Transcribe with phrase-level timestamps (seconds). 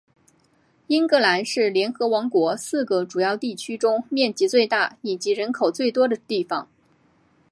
[0.87, 6.67] 英格兰是联合王国四个主要地区中面积最大以及人口最多的地方。